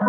[0.00, 0.06] 文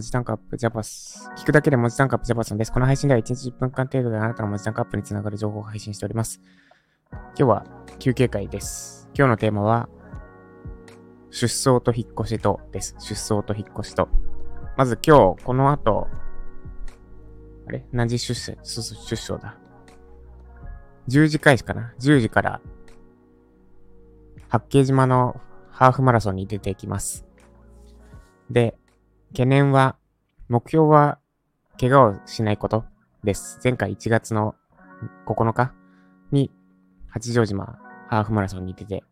[0.00, 1.34] 字単価アップ JAPAS。
[1.36, 2.72] 聞くだけで文字単価アップ JAPAS です。
[2.72, 6.40] この配信では1日10分間程度であなたの文字単価アップにつながる情報を配信しております。
[7.10, 7.66] 今日は
[7.98, 9.10] 休憩会です。
[9.14, 9.90] 今日のテーマは、
[11.30, 12.96] 出走と引っ越しとです。
[12.98, 14.08] 出走と引っ越しと。
[14.78, 16.08] まず今日、この後、
[17.68, 17.84] あれ？
[17.92, 19.58] 何時出社、出走だ。
[21.08, 22.62] 10時開始かな ?10 時から、
[24.52, 25.40] 八景島の
[25.70, 27.24] ハーフマラソンに出てきます。
[28.50, 28.76] で、
[29.30, 29.96] 懸念は、
[30.50, 31.18] 目標は、
[31.80, 32.84] 怪我をしないこと
[33.24, 33.58] です。
[33.64, 34.54] 前回1月の
[35.26, 35.72] 9日
[36.32, 36.50] に、
[37.08, 37.78] 八丈島
[38.10, 39.04] ハーフマラソンに出て、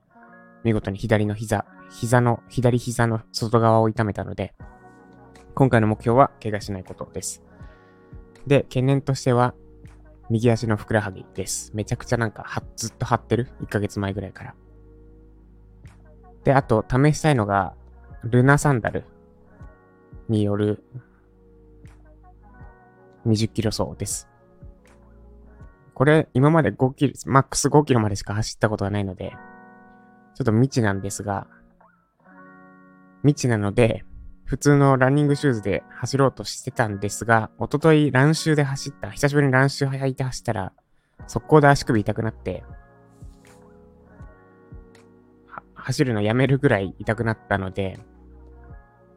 [0.63, 4.53] 見事に左の膝、膝の、左膝の外側を痛めたので、
[5.55, 7.43] 今回の目標は怪我しないことです。
[8.47, 9.55] で、懸念としては、
[10.29, 11.73] 右足のふくらはぎです。
[11.75, 14.55] めちゃくちゃなんか、は、ずっと張ってる ?1 ヶ月前ぐらいから。
[16.45, 17.75] で、あと、試したいのが、
[18.23, 19.05] ルナサンダル
[20.29, 20.83] による
[23.27, 24.29] 20キロ走です。
[25.95, 29.33] これ、今まで5キロ、マックス5キロまでしか走ったことがないので、
[30.35, 31.47] ちょっと未知なんですが、
[33.23, 34.05] 未知なので、
[34.45, 40.73] 普通のランニングシューズで走ろうとしてたんですが、おとといランシューで走った、久しぶりにランシュー履いて走ったら、
[41.27, 42.65] 速攻で足首痛くなって、
[45.81, 47.99] 走るのやめるぐらい痛くなったので、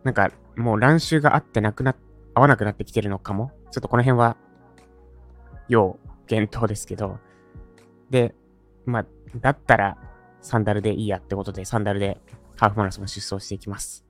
[0.04, 1.96] なんかもう乱臭が合ってなくな、
[2.34, 3.52] 合わなくなってきてるのかも。
[3.72, 4.38] ちょっとこの辺は、
[5.70, 5.98] 要
[6.28, 7.20] 検討ですけど。
[8.10, 8.36] で、
[8.86, 9.06] まあ、
[9.40, 9.98] だったら
[10.42, 12.20] サンダルでいいやってことで、サンダルで
[12.58, 14.06] ハーフマラソン出走していきます。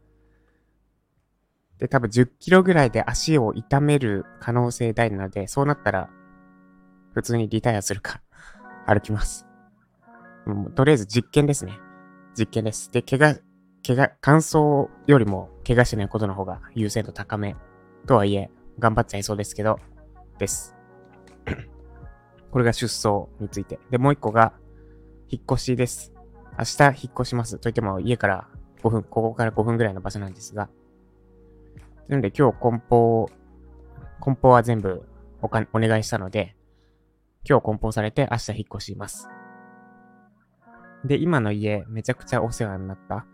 [1.77, 6.09] で、多分10キロぐらいで足を痛める可能性大なので、そうなったら、
[7.13, 8.21] 普通にリタイアするか
[8.85, 9.45] 歩きます。
[10.45, 11.77] もうとりあえず実験ですね。
[12.37, 12.91] 実験です。
[12.91, 13.39] で、怪我
[13.85, 17.57] 怪我、乾燥よりも怪我しないことの方が優先度高め。
[18.07, 19.77] とはいえ、頑張っちゃいそうですけど、
[20.39, 20.73] です。
[22.49, 23.79] これが出走について。
[23.89, 24.53] で、もう一個が、
[25.27, 26.13] 引っ越しです。
[26.57, 27.59] 明日引っ越します。
[27.59, 28.47] といっても、家から
[28.83, 30.69] 5分、ここから5分ぐらいの場所なんですが。
[32.07, 33.29] なので、今日梱包、
[34.21, 35.03] 梱包は全部
[35.41, 36.55] おかお願いしたので、
[37.47, 39.27] 今日梱包されて明日引っ越します。
[41.05, 43.25] で、今の家、めちゃくちゃお世話になった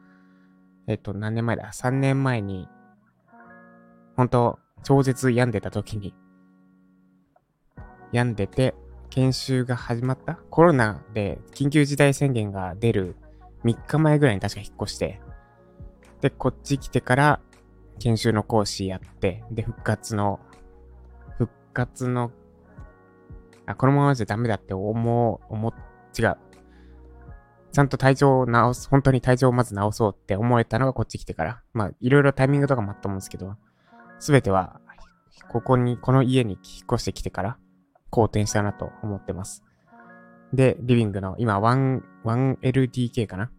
[0.87, 2.67] えっと、何年前だ ?3 年前に、
[4.15, 6.15] 本当超絶病んでた時に、
[8.11, 8.73] 病んでて、
[9.11, 10.35] 研修が始まった？
[10.49, 13.15] コロナで緊急事態宣言が出る
[13.63, 15.19] 3日前ぐらいに確か引っ越して、
[16.21, 17.39] で、こっち来てから
[17.99, 20.39] 研修の講師やって、で、復活の、
[21.37, 22.31] 復活の、
[23.65, 25.73] あ、このままじゃダメだって思う、思、
[26.17, 26.37] 違う。
[27.71, 31.61] ちゃんと体調を治す、本当に体調をまず治そうって思えたのがこっち来てから。
[31.73, 33.55] まあ、いろいろタイミングとかもあったと思うんですけど、
[34.19, 34.81] すべては、
[35.49, 37.57] ここに、この家に引っ越してきてから、
[38.09, 39.63] 好転したなと思ってます。
[40.51, 43.51] で、リビングの、今、1、1LDK かな？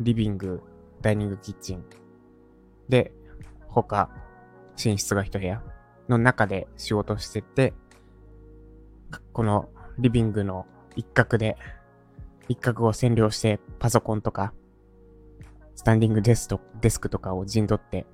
[0.00, 0.62] リビング、
[1.00, 1.84] ダイニングキッチン。
[2.88, 3.12] で、
[3.68, 4.10] 他、
[4.82, 5.62] 寝室が一部屋
[6.08, 7.74] の中で仕事してて、
[9.32, 10.66] このリビングの
[10.98, 11.56] 一角で、
[12.48, 14.52] 一角を占領してパソコンとか、
[15.76, 18.04] スタンディングデスとデスクとかを陣取って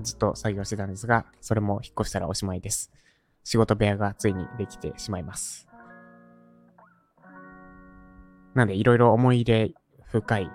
[0.00, 2.90] ずっと作業してたんですが、それも引っ越したらおしまいです。
[3.44, 5.68] 仕事部屋がついにできてしまいます。
[8.54, 9.74] なんでいろいろ思い入れ
[10.06, 10.50] 深い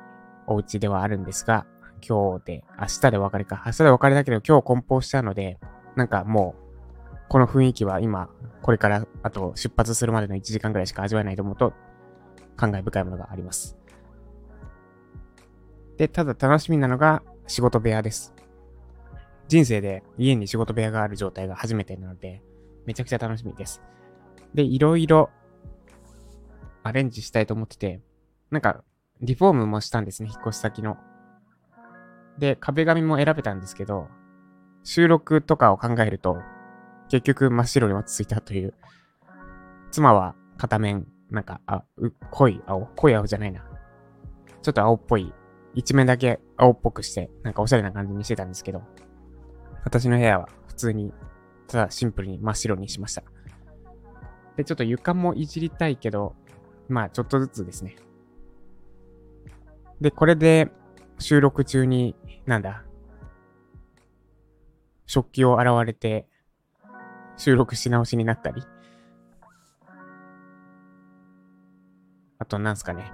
[0.47, 1.67] お家ではあるんですが、
[2.07, 3.61] 今日で、明日で別れか。
[3.63, 5.59] 明日で別れだけど今日梱包したので、
[5.95, 6.64] なんかもう
[7.27, 8.29] この雰囲気は今、
[8.61, 11.73] これからあと出発するまでの1時間ぐらいしか味わえないと思うと、
[12.55, 13.77] 感慨深いものがあります。
[15.97, 18.33] で、ただ楽しみなのが仕事部屋です。
[19.47, 22.41] 人生で家に仕事部屋がある状態が初めてなので、
[22.85, 23.81] めちゃくちゃ楽しみです。
[24.53, 25.29] で、いろいろ
[26.83, 28.01] アレンジしたいと思ってて、
[28.51, 28.83] なんか、
[29.21, 30.97] リフォームもしたんですね、引っ越し先の。
[32.37, 34.07] で、壁紙も選べたんですけど、
[34.83, 36.37] 収録とかを考えると、
[37.09, 38.73] 結局真っ白に落ち着いたという。
[39.91, 43.65] 妻は片面、なんか、あ、う、濃い青濃い青じゃないな。
[44.61, 45.33] ちょっと青っぽい。
[45.73, 48.81] 一面だけ青っぽくして、なんかおしゃれな感じにしてたんですけど、
[49.83, 51.13] 私の部屋は普通に、
[51.67, 53.23] ただシンプルに真っ白にしました。
[54.55, 56.35] で、ちょっと床もいじりたいけど、
[56.87, 57.95] まあちょっとずつですね。
[60.01, 60.71] で、これで
[61.19, 62.15] 収録中に、
[62.45, 62.83] なんだ、
[65.05, 66.27] 食器を洗われて、
[67.37, 68.63] 収録し直しになったり。
[72.39, 73.11] あと、なんすかね。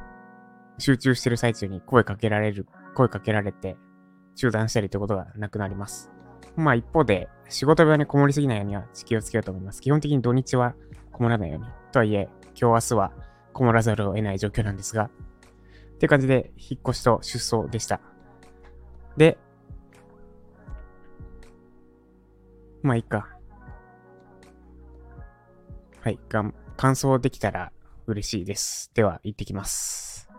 [0.77, 3.77] 集中してる最中に声かけられる、声かけられて、
[4.35, 6.11] 中断したりということがなくなります。
[6.55, 9.81] まあ一方で、仕事部屋にこもりすぎないようには気をつけようと思います。
[9.81, 10.75] 基本的に土日は
[11.11, 11.65] こもらないように。
[11.91, 12.29] とはいえ、
[12.59, 13.13] 今日明日は
[13.53, 18.01] こもらざるを得ない状況なんですが、って感じで、引っ越しと出走でした。
[19.17, 19.37] で、
[22.81, 23.29] まあいいか。
[26.01, 27.71] はい、がん、完走できたら
[28.07, 28.89] 嬉しいです。
[28.95, 30.30] では、行ってきます。